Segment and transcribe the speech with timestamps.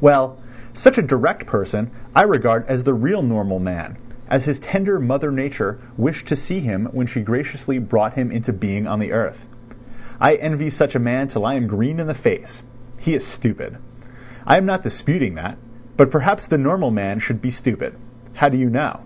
[0.00, 0.38] Well,
[0.72, 3.96] such a direct person I regard as the real normal man,
[4.30, 8.52] as his tender mother nature wished to see him when she graciously brought him into
[8.52, 9.44] being on the earth.
[10.20, 12.62] I envy such a man till I am green in the face.
[12.98, 13.78] He is stupid.
[14.46, 15.58] I am not disputing that,
[15.96, 17.96] but perhaps the normal man should be stupid,
[18.34, 19.00] how do you know?